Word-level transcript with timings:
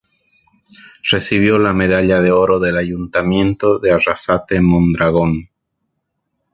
Recibió 1.11 1.59
la 1.59 1.73
Medalla 1.73 2.21
de 2.21 2.31
Oro 2.31 2.59
del 2.59 2.75
Ayuntamiento 2.77 3.77
de 3.77 3.91
Arrasate-Mondragón. 3.91 5.51